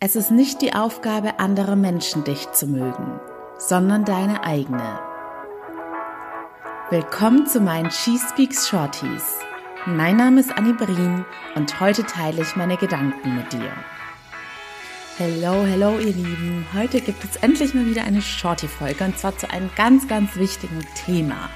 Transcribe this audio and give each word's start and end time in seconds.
Es 0.00 0.14
ist 0.14 0.30
nicht 0.30 0.62
die 0.62 0.74
Aufgabe, 0.74 1.40
andere 1.40 1.74
Menschen 1.74 2.22
dich 2.22 2.52
zu 2.52 2.68
mögen, 2.68 3.18
sondern 3.58 4.04
deine 4.04 4.44
eigene. 4.44 5.00
Willkommen 6.88 7.48
zu 7.48 7.58
meinen 7.58 7.90
She 7.90 8.16
Speaks 8.16 8.68
Shorties. 8.68 9.40
Mein 9.86 10.16
Name 10.16 10.38
ist 10.38 10.56
Annie 10.56 10.74
Brien 10.74 11.24
und 11.56 11.80
heute 11.80 12.04
teile 12.04 12.42
ich 12.42 12.54
meine 12.54 12.76
Gedanken 12.76 13.34
mit 13.34 13.52
dir. 13.52 13.72
Hello, 15.16 15.66
hello 15.66 15.98
ihr 15.98 16.12
Lieben. 16.12 16.64
Heute 16.74 17.00
gibt 17.00 17.24
es 17.24 17.34
endlich 17.34 17.74
mal 17.74 17.86
wieder 17.86 18.04
eine 18.04 18.22
Shorty-Folge 18.22 19.02
und 19.02 19.18
zwar 19.18 19.36
zu 19.36 19.50
einem 19.50 19.68
ganz, 19.74 20.06
ganz 20.06 20.36
wichtigen 20.36 20.86
Thema. 21.06 21.50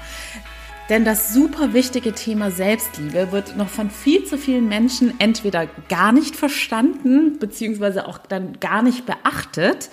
Denn 0.89 1.05
das 1.05 1.33
super 1.33 1.73
wichtige 1.73 2.11
Thema 2.11 2.51
Selbstliebe 2.51 3.31
wird 3.31 3.55
noch 3.55 3.69
von 3.69 3.89
viel 3.89 4.25
zu 4.25 4.37
vielen 4.37 4.67
Menschen 4.67 5.17
entweder 5.19 5.67
gar 5.87 6.11
nicht 6.11 6.35
verstanden, 6.35 7.39
beziehungsweise 7.39 8.07
auch 8.07 8.17
dann 8.17 8.59
gar 8.59 8.83
nicht 8.83 9.05
beachtet 9.05 9.89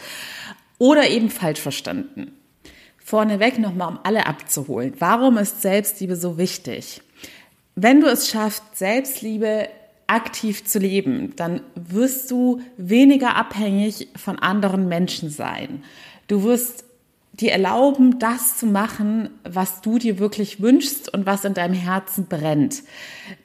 oder 0.79 1.09
eben 1.09 1.31
falsch 1.31 1.61
verstanden. 1.61 2.33
Vorneweg 2.99 3.59
nochmal, 3.59 3.89
um 3.89 3.99
alle 4.03 4.27
abzuholen. 4.27 4.95
Warum 4.99 5.39
ist 5.39 5.63
Selbstliebe 5.63 6.17
so 6.17 6.39
wichtig? 6.39 7.03
Wenn 7.77 8.01
du 8.01 8.09
es 8.09 8.29
schaffst, 8.29 8.77
Selbstliebe 8.77 9.69
aktiv 10.09 10.65
zu 10.65 10.81
leben, 10.81 11.35
dann 11.37 11.61
wirst 11.77 12.31
du 12.33 12.61
weniger 12.77 13.37
abhängig 13.37 14.09
von 14.17 14.41
anderen 14.41 14.89
Menschen 14.89 15.31
sein. 15.31 15.85
Du 16.27 16.43
wirst 16.43 16.85
dir 17.41 17.53
erlauben, 17.53 18.19
das 18.19 18.59
zu 18.59 18.67
machen, 18.67 19.31
was 19.45 19.81
du 19.81 19.99
dir 19.99 20.19
wirklich 20.19 20.61
wünschst 20.61 21.13
und 21.13 21.27
was 21.27 21.45
in 21.45 21.55
deinem 21.55 21.75
Herzen 21.75 22.27
brennt. 22.27 22.83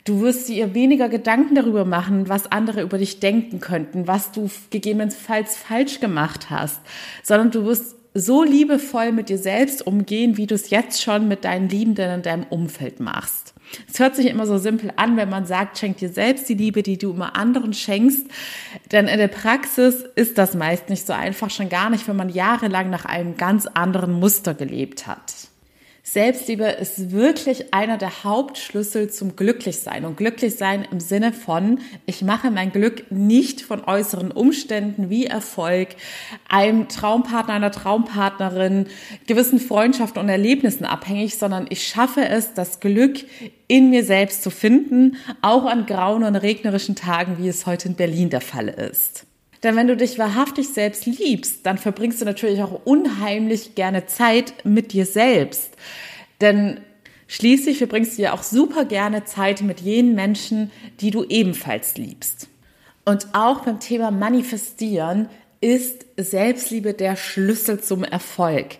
Du 0.03 0.22
wirst 0.22 0.49
dir 0.49 0.73
weniger 0.73 1.09
Gedanken 1.09 1.55
darüber 1.55 1.86
machen, 1.86 2.30
was 2.30 2.52
andere 2.52 2.81
über 2.81 2.98
dich 2.98 3.20
denken 3.20 3.59
könnten, 3.59 4.08
was 4.08 4.31
du 4.31 4.50
gegebenenfalls 4.70 5.58
falsch 5.58 6.00
gemacht 6.00 6.50
hast, 6.50 6.81
sondern 7.23 7.52
du 7.52 7.66
wirst 7.66 7.95
so 8.13 8.44
liebevoll 8.44 9.11
mit 9.11 9.30
dir 9.30 9.38
selbst 9.38 9.86
umgehen, 9.86 10.38
wie 10.38 10.48
du 10.48 10.55
es 10.55 10.70
jetzt 10.70 11.02
schon 11.02 11.27
mit 11.27 11.44
deinen 11.44 11.67
Liebenden 11.67 12.11
in 12.11 12.22
deinem 12.22 12.45
Umfeld 12.50 13.00
machst. 13.00 13.55
Es 13.91 13.99
hört 13.99 14.16
sich 14.16 14.27
immer 14.27 14.45
so 14.45 14.58
simpel 14.58 14.91
an, 14.95 15.17
wenn 15.17 15.30
man 15.30 15.45
sagt, 15.45 15.77
schenk 15.77 15.97
dir 15.97 16.09
selbst 16.09 16.47
die 16.49 16.53
Liebe, 16.53 16.83
die 16.83 16.97
du 16.97 17.11
immer 17.11 17.35
anderen 17.35 17.73
schenkst. 17.73 18.25
Denn 18.91 19.08
in 19.08 19.17
der 19.17 19.27
Praxis 19.27 20.03
ist 20.16 20.38
das 20.38 20.53
meist 20.53 20.89
nicht 20.89 21.05
so 21.05 21.13
einfach, 21.13 21.49
schon 21.49 21.69
gar 21.69 21.89
nicht, 21.89 22.08
wenn 22.08 22.16
man 22.16 22.30
jahrelang 22.30 22.89
nach 22.89 23.05
einem 23.05 23.38
ganz 23.38 23.66
anderen 23.66 24.13
Muster 24.13 24.53
gelebt 24.53 25.08
hat. 25.08 25.33
Selbstliebe 26.08 26.66
ist 26.66 27.11
wirklich 27.11 27.73
einer 27.73 27.98
der 27.98 28.23
Hauptschlüssel 28.23 29.09
zum 29.09 29.36
Glücklichsein. 29.36 30.06
Und 30.06 30.17
Glücklichsein 30.17 30.88
im 30.92 31.00
Sinne 31.00 31.34
von, 31.34 31.80
ich 32.06 32.22
mache 32.22 32.52
mein 32.52 32.72
Glück 32.72 33.11
nicht 33.11 33.61
von 33.61 33.84
äußeren 33.84 34.31
Umständen 34.31 35.09
wie 35.09 35.26
Erfolg, 35.26 35.89
einem 36.48 36.88
Traumpartner, 36.89 37.56
einer 37.56 37.72
Traumpartnerin, 37.72 38.86
gewissen 39.26 39.59
Freundschaften 39.59 40.22
und 40.22 40.30
Erlebnissen 40.30 40.86
abhängig, 40.86 41.39
sondern 41.39 41.66
ich 41.72 41.88
schaffe 41.88 42.23
es, 42.23 42.53
das 42.53 42.80
Glück 42.80 43.26
in 43.67 43.89
mir 43.89 44.03
selbst 44.03 44.44
zu 44.44 44.52
finden, 44.52 45.17
auch 45.42 45.66
an 45.66 45.88
grauen 45.88 46.23
und 46.23 46.36
regnerischen 46.36 46.95
Tagen, 46.95 47.39
wie 47.39 47.48
es 47.48 47.66
heute 47.66 47.88
in 47.88 47.95
Berlin 47.95 48.30
der 48.30 48.42
Fall 48.42 48.67
ist. 48.67 49.26
Denn 49.64 49.75
wenn 49.75 49.88
du 49.88 49.98
dich 49.98 50.20
wahrhaftig 50.20 50.70
selbst 50.70 51.06
liebst, 51.06 51.66
dann 51.66 51.78
verbringst 51.78 52.22
du 52.22 52.25
natürlich 52.25 52.61
auch 52.61 52.81
unheimlich 52.86 53.75
gerne 53.75 54.06
Zeit 54.06 54.53
mit 54.64 54.94
dir 54.94 55.06
selbst. 55.06 55.75
Denn 56.42 56.80
schließlich 57.28 57.78
verbringst 57.78 58.17
du 58.17 58.23
ja 58.23 58.33
auch 58.33 58.44
super 58.44 58.86
gerne 58.86 59.23
Zeit 59.26 59.61
mit 59.61 59.81
jenen 59.81 60.16
Menschen, 60.16 60.72
die 61.00 61.11
du 61.11 61.23
ebenfalls 61.23 61.98
liebst. 61.98 62.48
Und 63.06 63.28
auch 63.33 63.61
beim 63.61 63.80
Thema 63.80 64.11
Manifestieren 64.11 65.30
ist 65.61 66.06
Selbstliebe 66.17 66.94
der 66.94 67.16
Schlüssel 67.16 67.80
zum 67.80 68.03
Erfolg. 68.03 68.78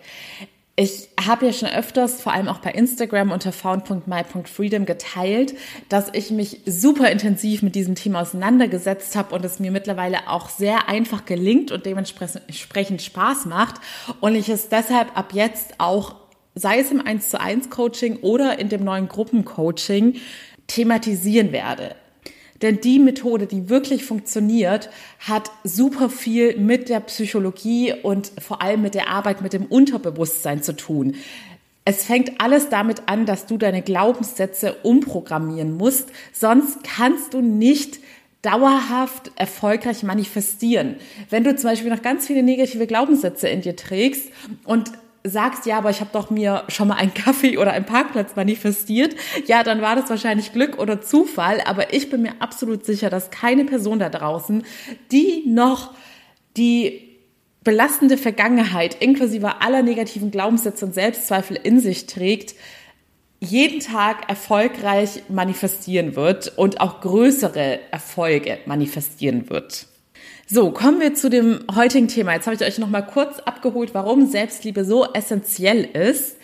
Ich 0.78 1.08
habe 1.26 1.46
ja 1.46 1.54
schon 1.54 1.70
öfters, 1.70 2.22
vor 2.22 2.34
allem 2.34 2.50
auch 2.50 2.58
bei 2.58 2.72
Instagram 2.72 3.32
unter 3.32 3.54
found.my.freedom 3.54 4.86
geteilt, 4.86 5.56
dass 5.88 6.10
ich 6.12 6.32
mich 6.32 6.64
super 6.66 7.10
intensiv 7.10 7.62
mit 7.62 7.76
diesem 7.76 7.96
Thema 7.96 8.22
auseinandergesetzt 8.22 9.16
habe 9.16 9.34
und 9.34 9.46
es 9.46 9.60
mir 9.60 9.72
mittlerweile 9.72 10.28
auch 10.28 10.50
sehr 10.50 10.90
einfach 10.90 11.24
gelingt 11.24 11.72
und 11.72 11.86
dementsprechend 11.86 13.02
Spaß 13.02 13.46
macht 13.46 13.76
und 14.20 14.36
ich 14.36 14.50
es 14.50 14.68
deshalb 14.68 15.18
ab 15.18 15.32
jetzt 15.32 15.76
auch, 15.78 16.16
sei 16.56 16.80
es 16.80 16.92
im 16.92 17.00
1 17.00 17.30
zu 17.30 17.40
1 17.40 17.70
Coaching 17.70 18.18
oder 18.18 18.60
in 18.60 18.68
dem 18.68 18.84
neuen 18.84 19.08
Gruppencoaching, 19.08 20.18
thematisieren 20.68 21.54
werde. 21.54 21.96
Denn 22.62 22.80
die 22.80 23.00
Methode, 23.00 23.48
die 23.48 23.70
wirklich 23.70 24.06
funktioniert, 24.06 24.90
hat 25.20 25.52
super 25.64 26.10
viel 26.10 26.58
mit 26.58 26.90
der 26.90 27.02
Psychologie 27.02 27.94
und 28.02 28.32
vor 28.40 28.62
allem 28.62 28.82
mit 28.82 28.96
der 28.96 29.10
Arbeit 29.10 29.42
mit 29.42 29.54
dem 29.54 29.66
Unterbewusstsein 29.66 30.64
zu 30.64 30.76
tun. 30.76 31.16
Es 31.84 32.06
fängt 32.06 32.42
alles 32.42 32.70
damit 32.70 33.04
an, 33.08 33.26
dass 33.26 33.46
du 33.46 33.58
deine 33.58 33.82
Glaubenssätze 33.82 34.74
umprogrammieren 34.84 35.78
musst, 35.78 36.10
sonst 36.34 36.80
kannst 36.84 37.34
du 37.34 37.42
nicht 37.42 38.00
dauerhaft 38.42 39.32
erfolgreich 39.36 40.04
manifestieren. 40.04 40.96
Wenn 41.30 41.44
du 41.44 41.56
zum 41.56 41.70
Beispiel 41.70 41.90
noch 41.90 42.02
ganz 42.02 42.28
viele 42.28 42.44
negative 42.44 42.88
Glaubenssätze 42.88 43.48
in 43.48 43.62
dir 43.62 43.76
trägst 43.76 44.30
und 44.66 44.92
sagst, 45.26 45.66
ja, 45.66 45.78
aber 45.78 45.90
ich 45.90 46.00
habe 46.00 46.12
doch 46.14 46.30
mir 46.30 46.64
schon 46.68 46.88
mal 46.88 46.96
einen 46.96 47.14
Kaffee 47.14 47.58
oder 47.58 47.72
einen 47.72 47.86
Parkplatz 47.86 48.36
manifestiert, 48.36 49.16
ja, 49.48 49.64
dann 49.64 49.82
war 49.82 49.96
das 49.96 50.10
wahrscheinlich 50.10 50.54
Glück 50.54 50.80
oder 50.80 51.02
Zufall, 51.02 51.62
aber 51.66 51.94
ich 51.94 52.10
bin 52.10 52.22
mir 52.22 52.34
absolut 52.40 52.86
sicher, 52.86 53.10
dass 53.10 53.32
keine 53.32 53.66
Person 53.66 54.00
da 54.00 54.10
draußen, 54.10 54.64
die 55.12 55.44
noch 55.48 55.94
die 56.58 57.06
belastende 57.64 58.18
Vergangenheit 58.18 59.02
inklusive 59.02 59.62
aller 59.62 59.82
negativen 59.82 60.32
Glaubenssätze 60.32 60.86
und 60.86 60.94
Selbstzweifel 60.94 61.58
in 61.62 61.80
sich 61.80 62.06
trägt, 62.06 62.56
jeden 63.40 63.80
Tag 63.80 64.30
erfolgreich 64.30 65.24
manifestieren 65.30 66.16
wird 66.16 66.58
und 66.58 66.80
auch 66.80 67.02
größere 67.02 67.80
Erfolge 67.92 68.60
manifestieren 68.66 69.50
wird. 69.50 69.88
So, 70.48 70.72
kommen 70.72 71.00
wir 71.00 71.16
zu 71.16 71.30
dem 71.30 71.62
heutigen 71.74 72.08
Thema. 72.08 72.34
Jetzt 72.34 72.48
habe 72.48 72.56
ich 72.56 72.62
euch 72.62 72.78
noch 72.78 72.90
mal 72.90 73.02
kurz 73.02 73.40
abgeholt, 73.40 73.94
warum 73.94 74.28
Selbstliebe 74.28 74.86
so 74.86 75.06
essentiell 75.14 75.84
ist. 75.84 76.38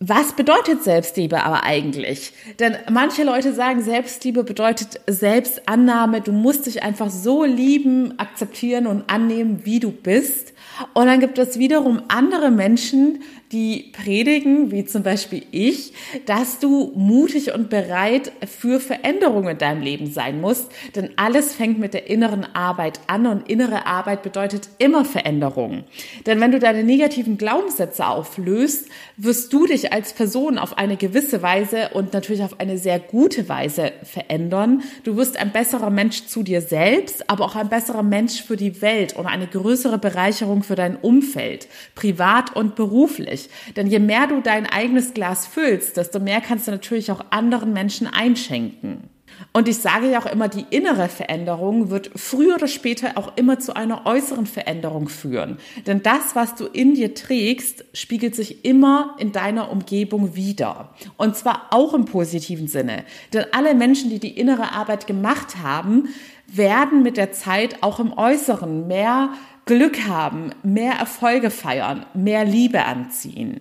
Was 0.00 0.34
bedeutet 0.34 0.84
Selbstliebe 0.84 1.42
aber 1.42 1.64
eigentlich? 1.64 2.32
Denn 2.60 2.76
manche 2.88 3.24
Leute 3.24 3.52
sagen, 3.52 3.82
Selbstliebe 3.82 4.44
bedeutet 4.44 5.00
Selbstannahme. 5.08 6.20
Du 6.20 6.30
musst 6.30 6.66
dich 6.66 6.84
einfach 6.84 7.10
so 7.10 7.42
lieben, 7.44 8.16
akzeptieren 8.16 8.86
und 8.86 9.10
annehmen, 9.10 9.62
wie 9.64 9.80
du 9.80 9.90
bist. 9.90 10.52
Und 10.94 11.06
dann 11.06 11.18
gibt 11.18 11.38
es 11.38 11.58
wiederum 11.58 12.00
andere 12.06 12.52
Menschen, 12.52 13.22
die 13.52 13.92
predigen, 13.92 14.70
wie 14.70 14.84
zum 14.84 15.02
Beispiel 15.02 15.42
ich, 15.50 15.94
dass 16.26 16.58
du 16.58 16.92
mutig 16.94 17.54
und 17.54 17.70
bereit 17.70 18.30
für 18.46 18.78
Veränderungen 18.78 19.48
in 19.48 19.58
deinem 19.58 19.82
Leben 19.82 20.06
sein 20.10 20.40
musst. 20.40 20.70
Denn 20.94 21.10
alles 21.16 21.54
fängt 21.54 21.78
mit 21.78 21.94
der 21.94 22.10
inneren 22.10 22.44
Arbeit 22.54 23.00
an 23.06 23.26
und 23.26 23.48
innere 23.48 23.86
Arbeit 23.86 24.22
bedeutet 24.22 24.68
immer 24.78 25.04
Veränderung. 25.04 25.84
Denn 26.26 26.40
wenn 26.40 26.52
du 26.52 26.58
deine 26.58 26.84
negativen 26.84 27.38
Glaubenssätze 27.38 28.06
auflöst, 28.06 28.88
wirst 29.16 29.52
du 29.52 29.66
dich 29.66 29.92
als 29.92 30.12
Person 30.12 30.58
auf 30.58 30.76
eine 30.76 30.96
gewisse 30.96 31.40
Weise 31.40 31.90
und 31.94 32.12
natürlich 32.12 32.42
auf 32.42 32.60
eine 32.60 32.76
sehr 32.76 32.98
gute 32.98 33.48
Weise 33.48 33.92
verändern. 34.02 34.82
Du 35.04 35.16
wirst 35.16 35.38
ein 35.38 35.52
besserer 35.52 35.90
Mensch 35.90 36.26
zu 36.26 36.42
dir 36.42 36.60
selbst, 36.60 37.30
aber 37.30 37.46
auch 37.46 37.56
ein 37.56 37.70
besserer 37.70 38.02
Mensch 38.02 38.42
für 38.42 38.56
die 38.56 38.82
Welt 38.82 39.16
und 39.16 39.26
eine 39.26 39.46
größere 39.46 39.98
Bereicherung 39.98 40.62
für 40.62 40.74
dein 40.74 40.96
Umfeld, 40.96 41.68
privat 41.94 42.54
und 42.54 42.74
beruflich. 42.74 43.37
Denn 43.76 43.86
je 43.86 43.98
mehr 43.98 44.26
du 44.26 44.40
dein 44.40 44.66
eigenes 44.66 45.14
Glas 45.14 45.46
füllst, 45.46 45.96
desto 45.96 46.20
mehr 46.20 46.40
kannst 46.40 46.66
du 46.66 46.72
natürlich 46.72 47.10
auch 47.12 47.24
anderen 47.30 47.72
Menschen 47.72 48.06
einschenken. 48.06 49.10
Und 49.52 49.68
ich 49.68 49.78
sage 49.78 50.10
ja 50.10 50.20
auch 50.20 50.26
immer, 50.26 50.48
die 50.48 50.66
innere 50.70 51.08
Veränderung 51.08 51.90
wird 51.90 52.10
früher 52.16 52.56
oder 52.56 52.66
später 52.66 53.12
auch 53.16 53.36
immer 53.36 53.58
zu 53.58 53.74
einer 53.74 54.06
äußeren 54.06 54.46
Veränderung 54.46 55.08
führen. 55.08 55.58
Denn 55.86 56.02
das, 56.02 56.34
was 56.34 56.54
du 56.54 56.66
in 56.66 56.94
dir 56.94 57.14
trägst, 57.14 57.84
spiegelt 57.92 58.34
sich 58.34 58.64
immer 58.64 59.16
in 59.18 59.32
deiner 59.32 59.70
Umgebung 59.70 60.34
wieder. 60.34 60.94
Und 61.16 61.36
zwar 61.36 61.68
auch 61.70 61.94
im 61.94 62.04
positiven 62.04 62.68
Sinne. 62.68 63.04
Denn 63.32 63.46
alle 63.52 63.74
Menschen, 63.74 64.10
die 64.10 64.18
die 64.18 64.38
innere 64.38 64.72
Arbeit 64.72 65.06
gemacht 65.06 65.56
haben, 65.62 66.08
werden 66.46 67.02
mit 67.02 67.16
der 67.16 67.32
Zeit 67.32 67.82
auch 67.82 68.00
im 68.00 68.16
Äußeren 68.16 68.86
mehr 68.86 69.30
Glück 69.68 70.08
haben, 70.08 70.52
mehr 70.62 70.94
Erfolge 70.94 71.50
feiern, 71.50 72.06
mehr 72.14 72.46
Liebe 72.46 72.86
anziehen. 72.86 73.60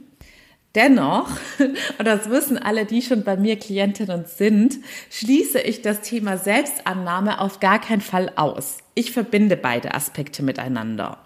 Dennoch, 0.73 1.29
und 1.59 2.05
das 2.07 2.29
wissen 2.29 2.57
alle, 2.57 2.85
die 2.85 3.01
schon 3.01 3.25
bei 3.25 3.35
mir 3.35 3.57
Klientinnen 3.57 4.23
sind, 4.25 4.77
schließe 5.11 5.59
ich 5.59 5.81
das 5.81 5.99
Thema 5.99 6.37
Selbstannahme 6.37 7.41
auf 7.41 7.59
gar 7.59 7.81
keinen 7.81 7.99
Fall 7.99 8.31
aus. 8.37 8.77
Ich 8.95 9.11
verbinde 9.11 9.57
beide 9.57 9.93
Aspekte 9.93 10.43
miteinander. 10.43 11.17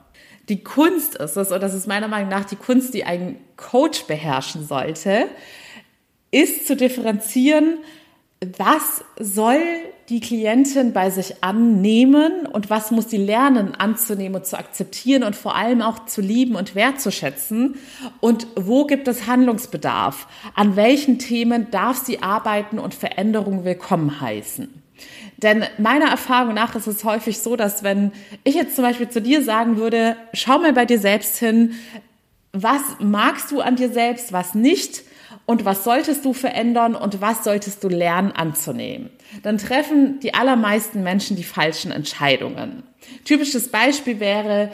Die 0.50 0.64
Kunst 0.64 1.14
ist 1.14 1.38
es, 1.38 1.52
und 1.52 1.62
das 1.62 1.76
ist 1.76 1.86
meiner 1.88 2.08
Meinung 2.08 2.30
nach 2.30 2.46
die 2.46 2.56
Kunst, 2.56 2.96
die 2.96 3.04
ein 3.04 3.38
Coach 3.58 4.06
beherrschen 4.06 4.66
sollte, 4.66 5.28
ist 6.32 6.66
zu 6.66 6.76
differenzieren, 6.76 7.78
was 8.58 9.04
soll 9.20 9.62
die 10.10 10.20
Klientin 10.20 10.94
bei 10.94 11.12
sich 11.12 11.44
annehmen 11.44 12.48
und 12.48 12.72
was 12.72 12.90
muss 12.90 13.10
sie 13.10 13.18
lernen 13.18 13.76
anzunehmen 13.76 14.36
und 14.36 14.48
zu 14.48 14.58
akzeptieren 14.58 15.24
und 15.24 15.36
vor 15.36 15.56
allem 15.56 15.84
auch 15.84 16.08
zu 16.08 16.22
lieben 16.22 16.56
und 16.56 16.74
wertzuschätzen 16.74 17.76
und 18.20 18.48
wo 18.56 18.86
gibt 18.86 19.08
es 19.08 19.28
Handlungsbedarf? 19.28 20.28
An 20.56 20.76
welchen 20.76 21.20
Themen 21.20 21.70
darf 21.70 21.98
sie 21.98 22.24
arbeiten 22.24 22.80
und 22.80 22.96
Veränderungen 22.96 23.64
willkommen 23.64 24.20
heißen? 24.20 24.70
Denn 25.38 25.64
meiner 25.78 26.10
Erfahrung 26.10 26.56
nach 26.56 26.76
ist 26.76 26.88
es 26.88 27.04
häufig 27.04 27.40
so, 27.40 27.56
dass 27.56 27.84
wenn 27.84 28.12
ich 28.44 28.56
jetzt 28.56 28.76
zum 28.76 28.84
Beispiel 28.84 29.10
zu 29.10 29.22
dir 29.22 29.44
sagen 29.44 29.78
würde, 29.78 30.18
schau 30.34 30.58
mal 30.58 30.74
bei 30.74 30.86
dir 30.86 31.00
selbst 31.00 31.38
hin, 31.38 31.74
was 32.54 32.82
magst 33.00 33.52
du 33.52 33.62
an 33.62 33.76
dir 33.76 33.92
selbst, 33.92 34.34
was 34.34 34.56
nicht, 34.56 35.04
und 35.46 35.66
was 35.66 35.84
solltest 35.84 36.24
du 36.26 36.34
verändern 36.34 36.96
und 36.96 37.22
was 37.22 37.44
solltest 37.44 37.84
du 37.84 37.90
lernen 37.90 38.32
anzunehmen. 38.32 39.10
Dann 39.44 39.58
treffen 39.58 40.20
die 40.20 40.34
allermeisten 40.34 41.04
Menschen 41.04 41.36
die 41.36 41.44
falschen 41.44 41.92
Entscheidungen. 41.92 42.84
Typisches 43.26 43.70
Beispiel 43.70 44.20
wäre, 44.20 44.72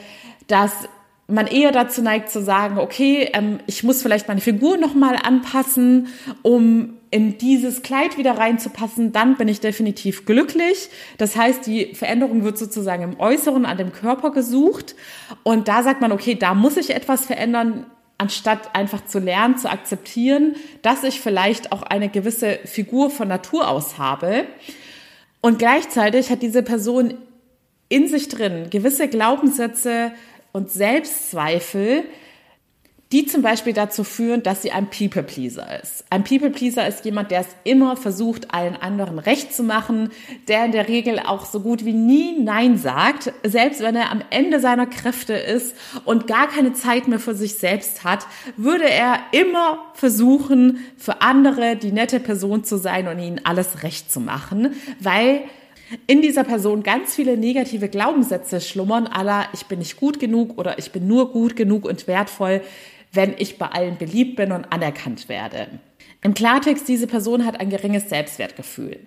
dass 0.48 0.88
man 1.28 1.48
eher 1.48 1.72
dazu 1.72 2.02
neigt 2.02 2.30
zu 2.30 2.42
sagen, 2.42 2.78
okay, 2.78 3.30
ähm, 3.34 3.60
ich 3.68 3.84
muss 3.84 4.02
vielleicht 4.02 4.28
meine 4.28 4.42
Figur 4.42 4.78
nochmal 4.78 5.18
anpassen, 5.22 6.08
um 6.42 6.94
in 7.10 7.38
dieses 7.38 7.84
Kleid 7.84 8.18
wieder 8.18 8.38
reinzupassen, 8.38 9.14
dann 9.14 9.38
bin 9.38 9.48
ich 9.48 9.60
definitiv 9.60 10.26
glücklich. 10.26 10.90
Das 11.18 11.36
heißt, 11.36 11.66
die 11.66 11.96
Veränderung 11.96 12.44
wird 12.44 12.58
sozusagen 12.58 13.04
im 13.04 13.20
Äußeren 13.20 13.66
an 13.66 13.78
dem 13.78 13.94
Körper 13.94 14.32
gesucht. 14.32 14.96
Und 15.44 15.68
da 15.68 15.84
sagt 15.84 16.02
man, 16.02 16.12
okay, 16.12 16.36
da 16.36 16.54
muss 16.54 16.76
ich 16.76 16.94
etwas 16.94 17.26
verändern, 17.26 17.86
anstatt 18.18 18.76
einfach 18.76 19.06
zu 19.06 19.20
lernen, 19.20 19.58
zu 19.58 19.70
akzeptieren, 19.70 20.56
dass 20.82 21.04
ich 21.04 21.22
vielleicht 21.22 21.72
auch 21.72 21.84
eine 21.84 22.10
gewisse 22.10 22.60
Figur 22.66 23.10
von 23.10 23.28
Natur 23.28 23.68
aus 23.68 23.98
habe. 23.98 24.46
Und 25.42 25.60
gleichzeitig 25.60 26.30
hat 26.30 26.42
diese 26.42 26.64
Person 26.64 27.14
in 27.90 28.08
sich 28.08 28.28
drin 28.28 28.70
gewisse 28.70 29.08
Glaubenssätze 29.08 30.12
und 30.52 30.72
Selbstzweifel, 30.72 32.04
die 33.12 33.26
zum 33.26 33.42
Beispiel 33.42 33.72
dazu 33.72 34.04
führen, 34.04 34.44
dass 34.44 34.62
sie 34.62 34.72
ein 34.72 34.90
People-Pleaser 34.90 35.82
ist. 35.82 36.04
Ein 36.10 36.26
People-Pleaser 36.26 36.86
ist 36.88 37.06
jemand, 37.06 37.32
der 37.32 37.42
es 37.42 37.48
immer 37.64 37.96
versucht, 37.96 38.54
allen 38.54 38.76
anderen 38.76 39.18
recht 39.20 39.54
zu 39.54 39.64
machen, 39.64 40.10
der 40.50 40.66
in 40.66 40.74
der 40.74 40.90
Regel 40.90 41.20
auch 41.20 41.46
so 41.46 41.62
gut 41.62 41.86
wie 41.86 41.94
nie 41.94 42.38
Nein 42.40 42.78
sagt, 42.78 43.32
selbst 43.44 43.82
wenn 43.82 43.96
er 43.96 44.12
am 44.12 44.22
Ende 44.30 44.60
seiner 44.60 44.88
Kräfte 44.88 45.34
ist 45.34 45.74
und 46.04 46.28
gar 46.28 46.50
keine 46.50 46.74
Zeit 46.74 47.08
mehr 47.08 47.20
für 47.20 47.36
sich 47.36 47.56
selbst 47.56 48.04
hat, 48.04 48.28
würde 48.58 48.90
er 48.90 49.20
immer 49.32 49.86
versuchen, 49.94 50.80
für 50.98 51.22
andere 51.22 51.78
die 51.78 51.94
nette 51.94 52.20
Person 52.20 52.66
zu 52.66 52.78
sein 52.78 53.08
und 53.08 53.20
ihnen 53.20 53.42
alles 53.46 53.84
recht 53.84 54.12
zu 54.12 54.20
machen, 54.20 54.76
weil 55.00 55.44
in 56.06 56.22
dieser 56.22 56.44
Person 56.44 56.84
ganz 56.84 57.16
viele 57.16 57.38
negative 57.38 57.88
Glaubenssätze 57.88 58.60
schlummern, 58.60 59.08
aller 59.08 59.46
ich 59.54 59.68
bin 59.68 59.80
nicht 59.80 59.98
gut 59.98 60.20
genug 60.20 60.58
oder 60.58 60.78
ich 60.80 60.92
bin 60.92 61.08
nur 61.08 61.32
gut 61.32 61.56
genug 61.56 61.86
und 61.86 62.08
wertvoll, 62.08 62.62
wenn 63.18 63.36
ich 63.38 63.58
bei 63.58 63.66
allen 63.68 63.98
beliebt 63.98 64.38
bin 64.38 64.54
und 64.54 64.72
anerkannt 64.72 65.28
werde. 65.28 65.68
Im 66.22 66.34
Klartext, 66.34 66.88
diese 66.88 67.08
Person 67.08 67.46
hat 67.46 67.60
ein 67.60 67.70
geringes 67.70 68.08
Selbstwertgefühl. 68.08 69.00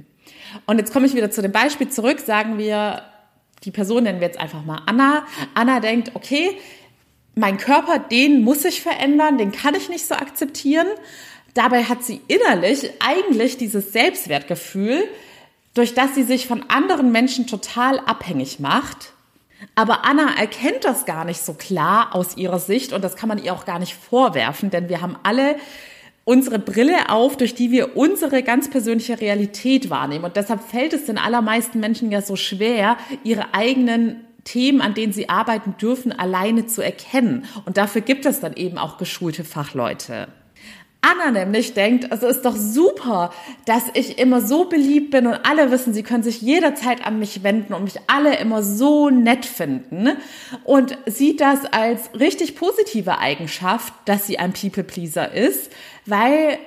Und 0.66 0.78
jetzt 0.78 0.92
komme 0.92 1.06
ich 1.06 1.14
wieder 1.14 1.30
zu 1.30 1.40
dem 1.40 1.52
Beispiel 1.52 1.88
zurück, 1.88 2.20
sagen 2.20 2.58
wir, 2.58 3.02
die 3.64 3.70
Person 3.70 4.04
nennen 4.04 4.20
wir 4.20 4.26
jetzt 4.26 4.40
einfach 4.40 4.64
mal 4.64 4.82
Anna. 4.86 5.24
Anna 5.54 5.80
denkt, 5.80 6.12
okay, 6.14 6.58
mein 7.34 7.56
Körper, 7.56 7.98
den 7.98 8.42
muss 8.42 8.64
ich 8.64 8.82
verändern, 8.82 9.38
den 9.38 9.52
kann 9.52 9.74
ich 9.74 9.88
nicht 9.88 10.06
so 10.06 10.14
akzeptieren. 10.14 10.88
Dabei 11.54 11.84
hat 11.84 12.04
sie 12.04 12.20
innerlich 12.28 12.90
eigentlich 13.00 13.56
dieses 13.56 13.92
Selbstwertgefühl, 13.92 15.04
durch 15.74 15.94
das 15.94 16.14
sie 16.14 16.24
sich 16.24 16.46
von 16.46 16.68
anderen 16.68 17.12
Menschen 17.12 17.46
total 17.46 18.00
abhängig 18.00 18.60
macht 18.60 19.12
aber 19.74 20.04
Anna 20.04 20.34
erkennt 20.38 20.84
das 20.84 21.04
gar 21.04 21.24
nicht 21.24 21.40
so 21.40 21.54
klar 21.54 22.14
aus 22.14 22.36
ihrer 22.36 22.58
Sicht 22.58 22.92
und 22.92 23.02
das 23.02 23.16
kann 23.16 23.28
man 23.28 23.42
ihr 23.42 23.52
auch 23.52 23.64
gar 23.64 23.78
nicht 23.78 23.94
vorwerfen, 23.94 24.70
denn 24.70 24.88
wir 24.88 25.00
haben 25.00 25.16
alle 25.22 25.56
unsere 26.24 26.58
Brille 26.58 27.08
auf, 27.08 27.36
durch 27.36 27.54
die 27.54 27.70
wir 27.70 27.96
unsere 27.96 28.42
ganz 28.42 28.70
persönliche 28.70 29.20
Realität 29.20 29.90
wahrnehmen. 29.90 30.24
Und 30.24 30.36
deshalb 30.36 30.62
fällt 30.62 30.92
es 30.92 31.06
den 31.06 31.18
allermeisten 31.18 31.80
Menschen 31.80 32.10
ja 32.12 32.22
so 32.22 32.36
schwer, 32.36 32.96
ihre 33.24 33.54
eigenen 33.54 34.24
Themen, 34.44 34.80
an 34.80 34.94
denen 34.94 35.12
sie 35.12 35.28
arbeiten 35.28 35.74
dürfen, 35.80 36.12
alleine 36.12 36.66
zu 36.66 36.82
erkennen. 36.82 37.46
Und 37.64 37.76
dafür 37.76 38.00
gibt 38.00 38.26
es 38.26 38.40
dann 38.40 38.54
eben 38.54 38.78
auch 38.78 38.96
geschulte 38.96 39.44
Fachleute. 39.44 40.28
Anna 41.10 41.30
nämlich 41.30 41.74
denkt, 41.74 42.06
es 42.10 42.22
ist 42.22 42.42
doch 42.42 42.56
super, 42.56 43.32
dass 43.64 43.84
ich 43.94 44.18
immer 44.18 44.40
so 44.40 44.66
beliebt 44.66 45.10
bin 45.10 45.26
und 45.26 45.38
alle 45.48 45.70
wissen, 45.70 45.94
sie 45.94 46.02
können 46.02 46.22
sich 46.22 46.40
jederzeit 46.40 47.06
an 47.06 47.18
mich 47.18 47.42
wenden 47.42 47.74
und 47.74 47.84
mich 47.84 47.96
alle 48.06 48.36
immer 48.36 48.62
so 48.62 49.10
nett 49.10 49.44
finden 49.46 50.10
und 50.64 50.96
sieht 51.06 51.40
das 51.40 51.64
als 51.64 52.10
richtig 52.18 52.56
positive 52.56 53.18
Eigenschaft, 53.18 53.92
dass 54.04 54.26
sie 54.26 54.38
ein 54.38 54.52
People-Pleaser 54.52 55.32
ist, 55.32 55.72
weil 56.06 56.58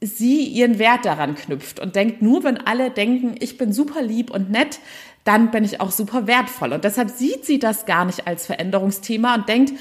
sie 0.00 0.44
ihren 0.44 0.78
Wert 0.78 1.04
daran 1.04 1.34
knüpft 1.34 1.80
und 1.80 1.96
denkt, 1.96 2.20
nur 2.20 2.44
wenn 2.44 2.58
alle 2.58 2.90
denken, 2.90 3.36
ich 3.38 3.56
bin 3.58 3.72
super 3.72 4.02
lieb 4.02 4.30
und 4.30 4.50
nett, 4.50 4.80
dann 5.24 5.50
bin 5.50 5.64
ich 5.64 5.80
auch 5.80 5.90
super 5.90 6.26
wertvoll. 6.26 6.72
Und 6.72 6.84
deshalb 6.84 7.10
sieht 7.10 7.46
sie 7.46 7.58
das 7.58 7.86
gar 7.86 8.04
nicht 8.04 8.26
als 8.26 8.44
Veränderungsthema 8.44 9.36
und 9.36 9.48
denkt, 9.48 9.72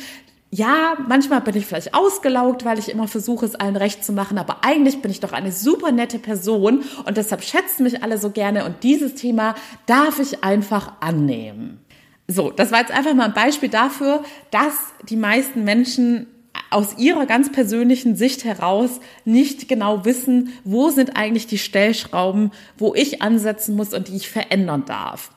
ja, 0.53 0.95
manchmal 1.07 1.41
bin 1.41 1.55
ich 1.55 1.65
vielleicht 1.65 1.95
ausgelaugt, 1.95 2.63
weil 2.63 2.77
ich 2.77 2.89
immer 2.89 3.07
versuche, 3.07 3.43
es 3.43 3.55
allen 3.55 3.75
recht 3.75 4.05
zu 4.05 4.13
machen, 4.13 4.37
aber 4.37 4.63
eigentlich 4.63 5.01
bin 5.01 5.09
ich 5.09 5.19
doch 5.19 5.33
eine 5.33 5.51
super 5.51 5.91
nette 5.91 6.19
Person 6.19 6.83
und 7.05 7.17
deshalb 7.17 7.43
schätzen 7.43 7.81
mich 7.81 8.03
alle 8.03 8.19
so 8.19 8.29
gerne 8.29 8.63
und 8.63 8.83
dieses 8.83 9.15
Thema 9.15 9.55
darf 9.87 10.19
ich 10.19 10.43
einfach 10.43 10.93
annehmen. 10.99 11.79
So, 12.27 12.51
das 12.51 12.71
war 12.71 12.81
jetzt 12.81 12.91
einfach 12.91 13.15
mal 13.15 13.25
ein 13.25 13.33
Beispiel 13.33 13.69
dafür, 13.69 14.23
dass 14.51 14.75
die 15.09 15.15
meisten 15.15 15.63
Menschen 15.63 16.27
aus 16.69 16.99
ihrer 16.99 17.25
ganz 17.25 17.51
persönlichen 17.51 18.15
Sicht 18.15 18.43
heraus 18.43 18.99
nicht 19.25 19.67
genau 19.67 20.05
wissen, 20.05 20.53
wo 20.63 20.91
sind 20.91 21.17
eigentlich 21.17 21.47
die 21.47 21.57
Stellschrauben, 21.57 22.51
wo 22.77 22.93
ich 22.93 23.23
ansetzen 23.23 23.75
muss 23.75 23.91
und 23.91 24.07
die 24.07 24.17
ich 24.17 24.29
verändern 24.29 24.85
darf. 24.85 25.31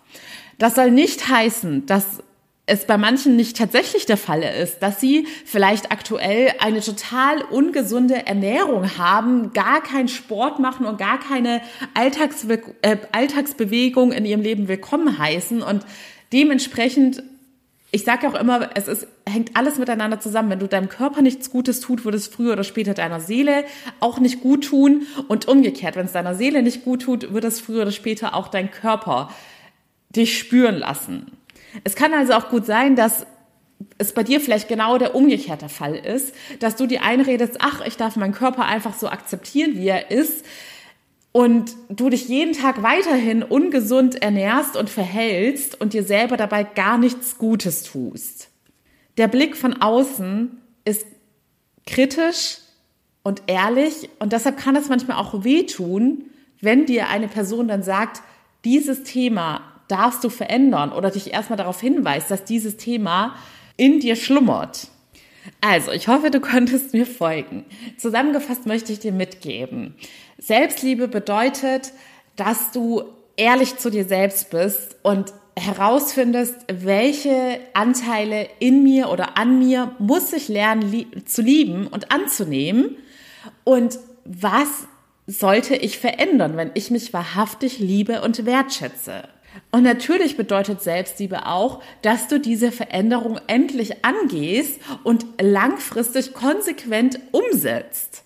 Das 0.59 0.75
soll 0.75 0.91
nicht 0.91 1.27
heißen, 1.27 1.87
dass 1.87 2.05
es 2.67 2.85
bei 2.85 2.99
manchen 2.99 3.37
nicht 3.37 3.57
tatsächlich 3.57 4.07
der 4.07 4.17
Fall 4.17 4.43
ist, 4.43 4.81
dass 4.81 5.01
sie 5.01 5.29
vielleicht 5.45 5.93
aktuell 5.93 6.53
eine 6.59 6.81
total 6.81 7.43
ungesunde 7.43 8.27
Ernährung 8.27 8.99
haben, 8.99 9.53
gar 9.53 9.81
keinen 9.81 10.09
Sport 10.09 10.59
machen 10.59 10.85
und 10.85 10.99
gar 10.99 11.21
keine 11.21 11.63
Alltagsbe 11.95 12.61
äh, 12.83 12.97
Alltagsbewegung 13.13 14.11
in 14.11 14.25
ihrem 14.25 14.43
Leben 14.43 14.67
willkommen 14.67 15.17
heißen 15.17 15.63
und 15.63 15.87
dementsprechend 16.33 17.23
ich 17.93 18.05
sage 18.05 18.29
auch 18.29 18.35
immer, 18.35 18.71
es 18.75 18.89
ist, 18.89 19.07
hängt 19.27 19.57
alles 19.57 19.79
miteinander 19.79 20.21
zusammen. 20.21 20.51
Wenn 20.51 20.59
du 20.59 20.67
deinem 20.67 20.91
Körper 20.91 21.23
nichts 21.23 21.51
Gutes 21.51 21.81
tut, 21.81 22.05
wird 22.05 22.15
es 22.15 22.27
früher 22.27 22.53
oder 22.53 22.65
später 22.65 22.93
deiner 22.93 23.21
Seele 23.21 23.65
auch 24.01 24.19
nicht 24.19 24.43
gut 24.43 24.65
tun. 24.65 25.07
Und 25.29 25.49
umgekehrt, 25.49 25.97
wenn 25.97 26.05
es 26.05 26.13
deiner 26.13 26.35
Seele 26.35 26.63
nicht 26.63 26.85
gut 26.85 27.03
tut, 27.03 27.33
wird 27.33 27.45
es 27.45 27.61
früher 27.61 27.83
oder 27.83 27.93
später 27.93 28.35
auch 28.35 28.49
dein 28.49 28.71
Körper 28.71 29.31
dich 30.11 30.37
spüren 30.37 30.75
lassen. 30.75 31.36
Es 31.85 31.95
kann 31.95 32.13
also 32.15 32.33
auch 32.35 32.49
gut 32.49 32.67
sein, 32.67 32.97
dass 32.97 33.27
es 33.99 34.13
bei 34.13 34.23
dir 34.23 34.41
vielleicht 34.41 34.69
genau 34.69 34.99
der 34.99 35.15
umgekehrte 35.15 35.69
Fall 35.69 35.95
ist, 35.95 36.35
dass 36.61 36.77
du 36.77 36.87
dir 36.87 37.03
einredest, 37.03 37.59
ach, 37.61 37.83
ich 37.87 37.97
darf 37.97 38.17
meinen 38.17 38.33
Körper 38.33 38.65
einfach 38.65 38.95
so 38.95 39.09
akzeptieren, 39.09 39.77
wie 39.77 39.89
er 39.89 40.11
ist, 40.11 40.45
und 41.33 41.77
du 41.91 42.09
dich 42.09 42.29
jeden 42.29 42.55
Tag 42.55 42.83
weiterhin 42.83 43.43
ungesund 43.43 44.23
ernährst 44.23 44.75
und 44.75 44.89
verhältst 44.89 45.79
und 45.79 45.93
dir 45.93 46.03
selber 46.03 46.39
dabei 46.39 46.65
gar 46.65 46.97
nichts 46.97 47.37
Gutes 47.37 47.83
tust. 47.83 48.49
Der 49.19 49.29
Blick 49.29 49.55
von 49.55 49.75
außen 49.83 50.57
ist 50.87 51.07
kritisch 51.87 52.57
und 53.23 53.43
ehrlich 53.49 54.09
und 54.19 54.33
deshalb 54.33 54.57
kann 54.57 54.77
es 54.77 54.89
manchmal 54.89 55.19
auch 55.19 55.45
wehtun, 55.45 56.31
wenn 56.63 56.87
dir 56.87 57.09
eine 57.09 57.29
Person 57.29 57.69
dann 57.69 57.83
sagt, 57.83 58.23
dieses 58.65 59.03
Thema 59.03 59.76
darfst 59.89 60.25
du 60.25 60.29
verändern 60.29 60.93
oder 60.93 61.11
dich 61.11 61.33
erstmal 61.33 61.57
darauf 61.57 61.81
hinweist, 61.81 62.31
dass 62.31 62.45
dieses 62.45 62.77
Thema 62.77 63.37
in 63.77 64.01
dir 64.01 64.17
schlummert. 64.17 64.89
Also, 65.61 65.93
ich 65.93 66.09
hoffe, 66.09 66.31
du 66.31 66.41
konntest 66.41 66.93
mir 66.93 67.07
folgen. 67.07 67.65
Zusammengefasst 67.97 68.67
möchte 68.67 68.93
ich 68.93 68.99
dir 68.99 69.13
mitgeben. 69.13 69.95
Selbstliebe 70.39 71.09
bedeutet, 71.09 71.93
dass 72.37 72.73
du 72.73 73.05
ehrlich 73.37 73.77
zu 73.79 73.91
dir 73.91 74.05
selbst 74.05 74.51
bist 74.51 74.97
und 75.03 75.33
herausfindest, 75.59 76.55
welche 76.71 77.61
Anteile 77.73 78.49
in 78.59 78.83
mir 78.83 79.09
oder 79.09 79.39
an 79.39 79.59
mir 79.59 79.93
muss 79.99 80.33
ich 80.33 80.49
lernen 80.49 80.83
lie 80.83 81.07
zu 81.25 81.41
lieben 81.41 81.87
und 81.87 82.13
anzunehmen 82.13 82.97
und 83.65 83.99
was 84.25 84.87
sollte 85.27 85.75
ich 85.75 85.99
verändern, 85.99 86.57
wenn 86.57 86.71
ich 86.75 86.91
mich 86.91 87.13
wahrhaftig 87.13 87.79
liebe 87.79 88.23
und 88.23 88.45
wertschätze. 88.45 89.29
Und 89.71 89.83
natürlich 89.83 90.37
bedeutet 90.37 90.83
Selbstliebe 90.83 91.47
auch, 91.47 91.83
dass 92.03 92.29
du 92.29 92.41
diese 92.41 92.73
Veränderung 92.73 93.39
endlich 93.47 94.05
angehst 94.05 94.81
und 95.05 95.27
langfristig 95.41 96.33
konsequent 96.35 97.19
umsetzt. 97.33 98.23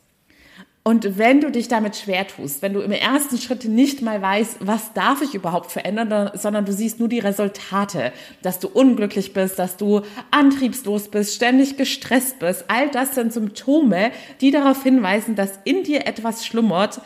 Und 0.82 1.18
wenn 1.18 1.42
du 1.42 1.50
dich 1.50 1.68
damit 1.68 1.94
schwer 1.94 2.26
tust, 2.26 2.62
wenn 2.62 2.72
du 2.72 2.80
im 2.80 2.90
ersten 2.90 3.36
Schritt 3.36 3.66
nicht 3.66 4.00
mal 4.00 4.22
weißt, 4.22 4.56
was 4.60 4.94
darf 4.94 5.20
ich 5.20 5.34
überhaupt 5.34 5.70
verändern, 5.70 6.30
sondern 6.34 6.64
du 6.64 6.72
siehst 6.72 6.98
nur 6.98 7.08
die 7.08 7.18
Resultate, 7.18 8.12
dass 8.42 8.60
du 8.60 8.68
unglücklich 8.68 9.34
bist, 9.34 9.58
dass 9.58 9.76
du 9.76 10.00
antriebslos 10.30 11.08
bist, 11.08 11.34
ständig 11.34 11.76
gestresst 11.76 12.38
bist, 12.38 12.64
all 12.68 12.88
das 12.88 13.14
sind 13.14 13.32
Symptome, 13.32 14.10
die 14.40 14.50
darauf 14.50 14.82
hinweisen, 14.82 15.36
dass 15.36 15.58
in 15.64 15.82
dir 15.82 16.06
etwas 16.06 16.46
schlummert, 16.46 17.02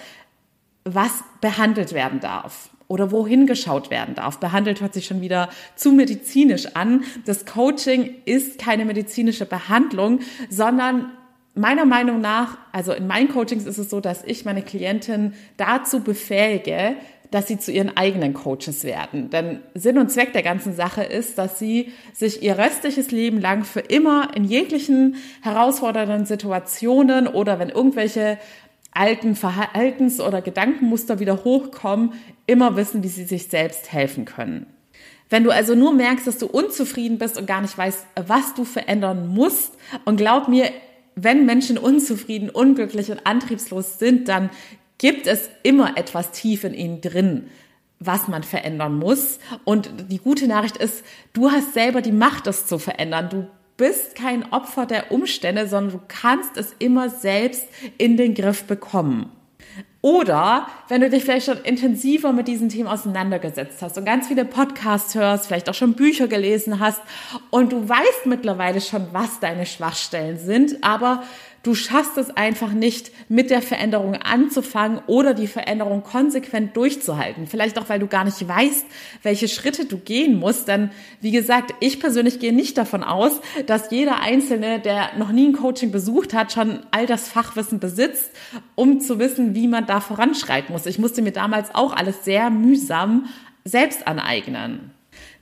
was 0.85 1.25
behandelt 1.41 1.95
werden 1.95 2.21
darf 2.21 2.71
oder 2.89 3.11
wohin 3.11 3.47
geschaut 3.47 3.91
werden 3.91 4.15
darf. 4.15 4.39
Behandelt 4.39 4.81
hört 4.81 4.95
sich 4.95 5.07
schon 5.07 5.21
wieder 5.21 5.49
zu 5.75 5.93
medizinisch 5.93 6.75
an. 6.75 7.05
Das 7.25 7.47
Coaching 7.47 8.15
ist 8.25 8.59
keine 8.59 8.85
medizinische 8.85 9.47
Behandlung, 9.47 10.21
sondern 10.51 11.11
meiner 11.55 11.85
Meinung 11.85 12.21
nach, 12.21 12.59
also 12.73 12.93
in 12.93 13.07
meinen 13.07 13.29
Coachings 13.29 13.65
ist 13.65 13.79
es 13.79 13.91
so, 13.91 14.01
dass 14.01 14.25
ich 14.25 14.45
meine 14.45 14.63
Klienten 14.63 15.35
dazu 15.57 16.01
befähige, 16.01 16.97
dass 17.31 17.49
sie 17.49 17.59
zu 17.59 17.73
ihren 17.73 17.97
eigenen 17.97 18.33
Coaches 18.33 18.85
werden. 18.85 19.31
Denn 19.31 19.61
Sinn 19.75 19.99
und 19.99 20.11
Zweck 20.11 20.33
der 20.33 20.43
ganzen 20.43 20.73
Sache 20.73 21.03
ist, 21.03 21.37
dass 21.37 21.59
sie 21.59 21.93
sich 22.13 22.43
ihr 22.43 22.59
restliches 22.59 23.11
Leben 23.11 23.41
lang 23.41 23.65
für 23.65 23.81
immer 23.81 24.37
in 24.37 24.45
jeglichen 24.45 25.17
herausfordernden 25.43 26.27
Situationen 26.27 27.27
oder 27.27 27.59
wenn 27.59 27.71
irgendwelche 27.71 28.39
alten 28.95 29.35
Verhaltens- 29.35 30.21
oder 30.21 30.41
Gedankenmuster 30.41 31.19
wieder 31.19 31.45
hochkommen, 31.45 32.13
immer 32.47 32.77
wissen, 32.77 33.03
wie 33.03 33.09
sie 33.09 33.25
sich 33.25 33.49
selbst 33.49 33.93
helfen 33.93 34.25
können. 34.25 34.67
Wenn 35.31 35.45
du 35.45 35.51
also 35.51 35.75
nur 35.75 35.93
merkst, 35.93 36.27
dass 36.27 36.39
du 36.39 36.47
unzufrieden 36.47 37.19
bist 37.19 37.37
und 37.39 37.47
gar 37.47 37.61
nicht 37.61 37.77
weißt, 37.77 38.07
was 38.27 38.55
du 38.55 38.65
verändern 38.65 39.29
musst, 39.29 39.73
und 40.05 40.17
glaub 40.17 40.49
mir, 40.49 40.71
wenn 41.17 41.47
Menschen 41.47 41.79
unzufrieden, 41.79 42.51
unglücklich 42.51 43.11
und 43.11 43.27
antriebslos 43.27 43.99
sind, 43.99 44.29
dann 44.29 44.51
gibt 44.99 45.27
es 45.27 45.49
immer 45.63 45.97
etwas 45.97 46.31
tief 46.31 46.65
in 46.65 46.75
ihnen 46.75 47.01
drin, 47.01 47.49
was 47.99 48.29
man 48.29 48.43
verändern 48.43 48.99
muss. 48.99 49.39
Und 49.65 49.91
die 50.09 50.19
gute 50.19 50.47
Nachricht 50.47 50.77
ist, 50.77 51.05
du 51.33 51.51
hast 51.51 51.75
selber 51.75 52.01
die 52.01 52.13
Macht, 52.13 52.47
das 52.47 52.67
zu 52.67 52.79
verändern. 52.79 53.29
Du 53.29 53.47
bist 53.77 54.15
kein 54.15 54.53
Opfer 54.53 54.87
der 54.87 55.11
Umstände, 55.11 55.67
sondern 55.67 55.99
du 55.99 56.05
kannst 56.09 56.57
es 56.57 56.75
immer 56.79 57.11
selbst 57.11 57.67
in 57.99 58.17
den 58.17 58.35
Griff 58.35 58.65
bekommen. 58.65 59.31
Oder 60.01 60.67
wenn 60.89 61.01
du 61.01 61.09
dich 61.09 61.25
vielleicht 61.25 61.47
schon 61.47 61.63
intensiver 61.65 62.35
mit 62.35 62.47
diesen 62.47 62.69
Themen 62.69 62.89
auseinandergesetzt 62.89 63.81
hast 63.81 63.97
und 63.97 64.05
ganz 64.05 64.29
viele 64.29 64.45
Podcasts 64.45 65.15
hörst, 65.15 65.47
vielleicht 65.47 65.71
auch 65.71 65.75
schon 65.75 65.95
Bücher 65.95 66.29
gelesen 66.29 66.79
hast 66.79 67.01
und 67.49 67.73
du 67.73 67.89
weißt 67.89 68.27
mittlerweile 68.27 68.83
schon, 68.83 69.07
was 69.13 69.41
deine 69.41 69.65
Schwachstellen 69.65 70.37
sind, 70.39 70.85
aber 70.85 71.23
Du 71.65 71.75
schaffst 71.75 72.19
es 72.19 72.31
einfach 72.37 72.73
nicht, 72.73 73.11
mit 73.31 73.49
der 73.49 73.63
Veränderung 73.63 74.17
anzufangen 74.17 75.01
oder 75.07 75.33
die 75.33 75.47
Veränderung 75.47 76.03
konsequent 76.03 76.77
durchzuhalten. 76.77 77.47
Vielleicht 77.47 77.79
auch, 77.79 77.89
weil 77.89 77.99
du 77.99 78.07
gar 78.07 78.25
nicht 78.25 78.47
weißt, 78.47 78.85
welche 79.23 79.49
Schritte 79.49 79.87
du 79.87 79.97
gehen 79.97 80.39
musst. 80.39 80.69
Denn, 80.69 80.91
wie 81.23 81.31
gesagt, 81.31 81.75
ich 81.81 82.01
persönlich 82.01 82.39
gehe 82.39 82.53
nicht 82.53 82.77
davon 82.77 83.03
aus, 83.03 83.41
dass 83.67 83.91
jeder 83.91 84.21
Einzelne, 84.21 84.79
der 84.79 85.17
noch 85.17 85.33
nie 85.33 85.49
ein 85.49 85.53
Coaching 85.55 85.91
besucht 85.91 86.35
hat, 86.35 86.53
schon 86.53 86.81
all 86.91 87.07
das 87.07 87.29
Fachwissen 87.29 87.81
besitzt, 87.81 88.31
um 88.75 89.01
zu 89.01 89.19
wissen, 89.19 89.55
wie 89.55 89.67
man 89.67 89.87
da 89.87 90.01
voranschreiten 90.01 90.71
muss. 90.73 90.85
Ich 90.85 90.99
musste 90.99 91.23
mir 91.23 91.33
damals 91.33 91.75
auch 91.75 91.97
alles 91.97 92.25
sehr 92.27 92.51
mühsam 92.51 93.27
selbst 93.65 94.07
aneignen. 94.07 94.94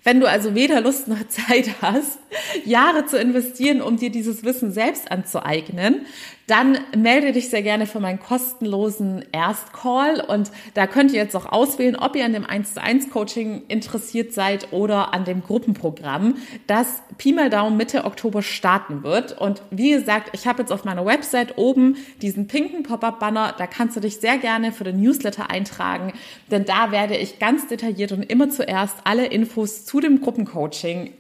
Wenn 0.04 0.20
du 0.20 0.28
also 0.28 0.54
weder 0.54 0.80
Lust 0.80 1.08
noch 1.08 1.26
Zeit 1.28 1.70
hast, 1.82 2.18
Jahre 2.64 3.06
zu 3.06 3.18
investieren, 3.18 3.82
um 3.82 3.96
dir 3.96 4.10
dieses 4.10 4.44
Wissen 4.44 4.72
selbst 4.72 5.10
anzueignen, 5.10 6.06
dann 6.46 6.78
melde 6.96 7.32
dich 7.32 7.48
sehr 7.48 7.62
gerne 7.62 7.86
für 7.86 8.00
meinen 8.00 8.18
kostenlosen 8.18 9.24
Erstcall 9.32 10.20
und 10.20 10.50
da 10.74 10.86
könnt 10.86 11.12
ihr 11.12 11.22
jetzt 11.22 11.36
auch 11.36 11.46
auswählen, 11.46 11.96
ob 11.96 12.16
ihr 12.16 12.24
an 12.24 12.32
dem 12.32 12.44
1 12.44 12.74
zu 12.74 12.82
1 12.82 13.10
Coaching 13.10 13.62
interessiert 13.68 14.32
seid 14.32 14.72
oder 14.72 15.14
an 15.14 15.24
dem 15.24 15.42
Gruppenprogramm, 15.42 16.36
das 16.66 17.02
Pi 17.18 17.32
mal 17.32 17.50
Daumen 17.50 17.76
Mitte 17.76 18.04
Oktober 18.04 18.42
starten 18.42 19.02
wird. 19.02 19.40
Und 19.40 19.62
wie 19.70 19.90
gesagt, 19.90 20.30
ich 20.32 20.46
habe 20.46 20.62
jetzt 20.62 20.72
auf 20.72 20.84
meiner 20.84 21.06
Website 21.06 21.58
oben 21.58 21.96
diesen 22.20 22.48
pinken 22.48 22.82
Pop-up-Banner, 22.82 23.54
da 23.56 23.66
kannst 23.66 23.96
du 23.96 24.00
dich 24.00 24.18
sehr 24.18 24.38
gerne 24.38 24.72
für 24.72 24.84
den 24.84 25.00
Newsletter 25.00 25.50
eintragen, 25.50 26.12
denn 26.50 26.64
da 26.64 26.90
werde 26.90 27.16
ich 27.16 27.38
ganz 27.38 27.68
detailliert 27.68 28.12
und 28.12 28.22
immer 28.22 28.50
zuerst 28.50 28.96
alle 29.04 29.26
Infos 29.26 29.84
zu 29.84 30.00
dem 30.00 30.20
Gruppencoaching 30.20 31.12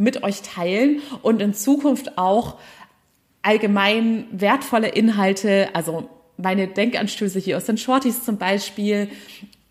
mit 0.00 0.22
euch 0.22 0.42
teilen 0.42 1.02
und 1.22 1.42
in 1.42 1.54
Zukunft 1.54 2.18
auch 2.18 2.56
allgemein 3.42 4.26
wertvolle 4.30 4.88
Inhalte, 4.88 5.68
also 5.72 6.08
meine 6.36 6.68
Denkanstöße 6.68 7.38
hier 7.38 7.56
aus 7.56 7.64
den 7.64 7.78
Shorties 7.78 8.24
zum 8.24 8.38
Beispiel 8.38 9.08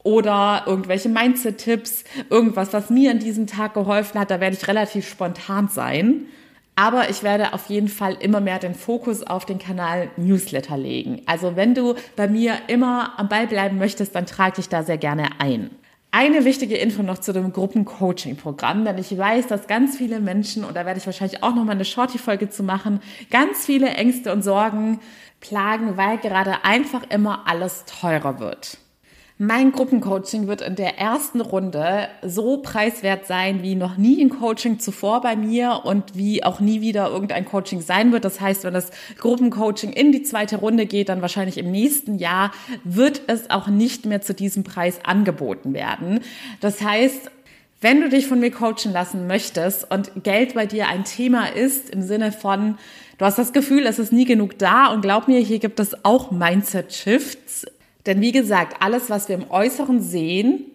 oder 0.04 0.64
irgendwelche 0.66 1.10
Mindset-Tipps, 1.10 2.04
irgendwas, 2.30 2.74
was 2.74 2.90
mir 2.90 3.12
an 3.12 3.20
diesem 3.20 3.48
Tag 3.48 3.74
geholfen 3.74 4.20
hat, 4.20 4.32
da 4.32 4.40
werde 4.40 4.56
ich 4.56 4.68
relativ 4.68 5.08
spontan 5.08 5.68
sein. 5.68 6.28
Aber 6.76 7.10
ich 7.10 7.24
werde 7.24 7.54
auf 7.54 7.70
jeden 7.70 7.88
Fall 7.88 8.16
immer 8.20 8.40
mehr 8.40 8.60
den 8.60 8.76
Fokus 8.76 9.24
auf 9.24 9.46
den 9.46 9.58
Kanal 9.58 10.12
Newsletter 10.16 10.78
legen. 10.78 11.24
Also 11.26 11.56
wenn 11.56 11.74
du 11.74 11.96
bei 12.16 12.28
mir 12.28 12.54
immer 12.68 13.18
am 13.18 13.30
Ball 13.30 13.48
bleiben 13.48 13.80
möchtest, 13.80 14.14
dann 14.14 14.28
trage 14.28 14.58
dich 14.58 14.70
da 14.70 14.84
sehr 14.84 15.00
gerne 15.00 15.28
ein. 15.40 15.72
Eine 16.20 16.46
wichtige 16.46 16.78
Info 16.78 17.04
noch 17.04 17.20
zu 17.20 17.32
dem 17.32 17.54
Gruppencoaching-Programm, 17.54 18.86
denn 18.86 18.98
ich 18.98 19.16
weiß, 19.16 19.46
dass 19.46 19.68
ganz 19.68 19.98
viele 19.98 20.20
Menschen, 20.20 20.64
und 20.64 20.76
da 20.76 20.84
werde 20.84 21.00
ich 21.00 21.06
wahrscheinlich 21.06 21.44
auch 21.44 21.54
nochmal 21.54 21.76
eine 21.76 21.86
Shorty-Folge 21.86 22.50
zu 22.50 22.64
machen, 22.64 23.02
ganz 23.30 23.68
viele 23.68 23.90
Ängste 23.90 24.34
und 24.34 24.42
Sorgen 24.42 25.00
plagen, 25.42 25.96
weil 25.96 26.18
gerade 26.18 26.66
einfach 26.66 27.04
immer 27.12 27.44
alles 27.46 27.86
teurer 27.86 28.40
wird. 28.40 28.80
Mein 29.40 29.72
Gruppencoaching 29.72 30.48
wird 30.48 30.62
in 30.62 30.76
der 30.76 30.98
ersten 30.98 31.42
Runde 31.42 32.08
so 32.24 32.58
preiswert 32.58 33.28
sein 33.28 33.62
wie 33.62 33.76
noch 33.76 33.96
nie 33.96 34.20
ein 34.20 34.30
Coaching 34.30 34.80
zuvor 34.80 35.22
bei 35.22 35.36
mir 35.36 35.82
und 35.84 36.16
wie 36.18 36.44
auch 36.44 36.60
nie 36.60 36.82
wieder 36.82 37.12
irgendein 37.12 37.46
Coaching 37.46 37.82
sein 37.82 38.12
wird. 38.12 38.26
Das 38.26 38.42
heißt, 38.42 38.64
wenn 38.64 38.74
das 38.74 38.90
Gruppencoaching 39.20 39.94
in 39.94 40.12
die 40.12 40.24
zweite 40.24 40.56
Runde 40.56 40.88
geht, 40.88 41.10
dann 41.10 41.22
wahrscheinlich 41.22 41.60
im 41.60 41.70
nächsten 41.70 42.18
Jahr 42.18 42.52
wird 42.84 43.22
es 43.28 43.52
auch 43.52 43.68
nicht 43.68 44.08
mehr 44.08 44.22
zu 44.22 44.34
diesem 44.34 44.64
Preis 44.64 45.02
angeboten 45.04 45.76
werden. 45.76 46.22
Das 46.60 46.82
heißt, 46.82 47.30
wenn 47.80 48.02
du 48.02 48.10
dich 48.10 48.26
von 48.26 48.40
mir 48.40 48.50
coachen 48.50 48.92
lassen 48.92 49.28
möchtest 49.28 49.92
und 49.92 50.24
Geld 50.24 50.56
bei 50.56 50.66
dir 50.66 50.88
ein 50.88 51.04
Thema 51.04 51.46
ist 51.46 51.92
im 51.92 52.02
Sinne 52.02 52.32
von, 52.32 52.80
du 53.20 53.26
hast 53.26 53.38
das 53.38 53.54
Gefühl, 53.54 53.86
es 53.86 54.00
ist 54.00 54.12
nie 54.12 54.26
genug 54.26 54.58
da 54.58 54.88
und 54.88 55.02
glaub 55.02 55.28
mir, 55.28 55.40
hier 55.42 55.60
gibt 55.60 55.80
es 55.80 56.04
auch 56.04 56.32
Mindset 56.32 56.92
Shifts 56.92 57.68
denn 58.08 58.22
wie 58.22 58.32
gesagt, 58.32 58.78
alles, 58.82 59.10
was 59.10 59.30
wir 59.30 59.36
im 59.36 59.52
Äußeren 59.52 60.02
sehen, 60.02 60.66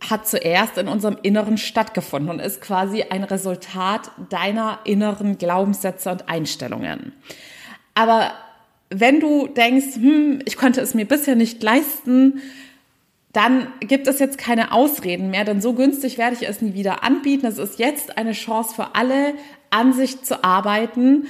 hat 0.00 0.26
zuerst 0.26 0.78
in 0.78 0.88
unserem 0.88 1.18
Inneren 1.22 1.58
stattgefunden 1.58 2.30
und 2.30 2.40
ist 2.40 2.60
quasi 2.60 3.02
ein 3.02 3.24
Resultat 3.24 4.10
deiner 4.30 4.80
inneren 4.84 5.38
Glaubenssätze 5.38 6.10
und 6.10 6.28
Einstellungen. 6.28 7.12
Aber 7.94 8.32
wenn 8.90 9.20
du 9.20 9.48
denkst, 9.48 9.96
hm, 9.96 10.40
ich 10.44 10.56
konnte 10.56 10.80
es 10.80 10.94
mir 10.94 11.06
bisher 11.06 11.34
nicht 11.34 11.62
leisten, 11.62 12.40
dann 13.32 13.68
gibt 13.80 14.06
es 14.08 14.18
jetzt 14.18 14.36
keine 14.36 14.72
Ausreden 14.72 15.30
mehr, 15.30 15.44
denn 15.44 15.62
so 15.62 15.72
günstig 15.72 16.18
werde 16.18 16.36
ich 16.38 16.46
es 16.46 16.60
nie 16.60 16.74
wieder 16.74 17.02
anbieten. 17.02 17.46
Es 17.46 17.58
ist 17.58 17.78
jetzt 17.78 18.18
eine 18.18 18.32
Chance 18.32 18.74
für 18.74 18.94
alle, 18.94 19.34
an 19.70 19.94
sich 19.94 20.22
zu 20.22 20.44
arbeiten, 20.44 21.26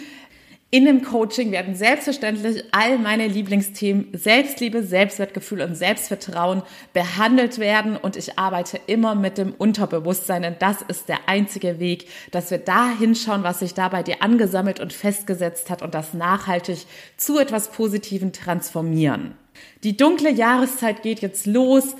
in 0.74 0.86
dem 0.86 1.02
Coaching 1.02 1.52
werden 1.52 1.74
selbstverständlich 1.74 2.64
all 2.72 2.98
meine 2.98 3.28
Lieblingsthemen 3.28 4.08
Selbstliebe, 4.14 4.82
Selbstwertgefühl 4.82 5.60
und 5.60 5.74
Selbstvertrauen 5.74 6.62
behandelt 6.94 7.58
werden 7.58 7.98
und 7.98 8.16
ich 8.16 8.38
arbeite 8.38 8.80
immer 8.86 9.14
mit 9.14 9.36
dem 9.36 9.52
Unterbewusstsein, 9.52 10.40
denn 10.40 10.56
das 10.58 10.80
ist 10.80 11.10
der 11.10 11.28
einzige 11.28 11.78
Weg, 11.78 12.06
dass 12.30 12.50
wir 12.50 12.56
da 12.56 12.88
hinschauen, 12.98 13.42
was 13.42 13.58
sich 13.58 13.74
da 13.74 13.90
bei 13.90 14.02
dir 14.02 14.22
angesammelt 14.22 14.80
und 14.80 14.94
festgesetzt 14.94 15.68
hat 15.68 15.82
und 15.82 15.92
das 15.94 16.14
nachhaltig 16.14 16.86
zu 17.18 17.38
etwas 17.38 17.70
Positivem 17.70 18.32
transformieren. 18.32 19.34
Die 19.84 19.96
dunkle 19.96 20.30
Jahreszeit 20.30 21.02
geht 21.02 21.20
jetzt 21.20 21.46
los. 21.46 21.96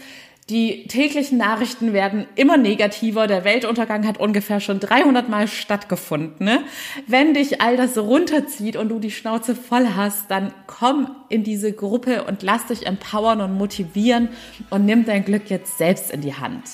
Die 0.51 0.89
täglichen 0.89 1.39
Nachrichten 1.39 1.93
werden 1.93 2.27
immer 2.35 2.57
negativer. 2.57 3.29
Der 3.29 3.45
Weltuntergang 3.45 4.07
hat 4.07 4.19
ungefähr 4.19 4.59
schon 4.59 4.81
300 4.81 5.29
Mal 5.29 5.47
stattgefunden. 5.47 6.45
Ne? 6.45 6.65
Wenn 7.07 7.33
dich 7.33 7.61
all 7.61 7.77
das 7.77 7.97
runterzieht 7.97 8.77
und 8.77 8.89
du 8.89 8.99
die 8.99 9.13
Schnauze 9.13 9.55
voll 9.55 9.87
hast, 9.97 10.31
dann 10.31 10.53
komm 10.67 11.15
in 11.29 11.45
diese 11.45 11.73
Gruppe 11.73 12.25
und 12.25 12.43
lass 12.43 12.67
dich 12.67 12.87
empowern 12.87 13.41
und 13.41 13.57
motivieren 13.57 14.31
und 14.69 14.85
nimm 14.85 15.05
dein 15.05 15.25
Glück 15.25 15.49
jetzt 15.49 15.79
selbst 15.79 16.11
in 16.11 16.23
die 16.23 16.35
Hand. 16.35 16.65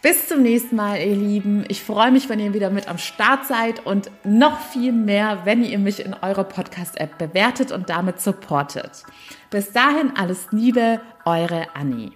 Bis 0.00 0.28
zum 0.28 0.42
nächsten 0.42 0.76
Mal, 0.76 0.98
ihr 1.00 1.16
Lieben. 1.16 1.64
Ich 1.68 1.82
freue 1.82 2.12
mich, 2.12 2.28
wenn 2.28 2.38
ihr 2.38 2.54
wieder 2.54 2.70
mit 2.70 2.88
am 2.88 2.98
Start 2.98 3.46
seid 3.46 3.84
und 3.84 4.10
noch 4.24 4.58
viel 4.60 4.92
mehr, 4.92 5.40
wenn 5.44 5.64
ihr 5.64 5.78
mich 5.78 6.04
in 6.04 6.14
eurer 6.14 6.44
Podcast-App 6.44 7.18
bewertet 7.18 7.72
und 7.72 7.90
damit 7.90 8.20
supportet. 8.20 9.02
Bis 9.50 9.72
dahin 9.72 10.12
alles 10.16 10.46
Liebe, 10.52 11.00
eure 11.24 11.66
Annie. 11.74 12.12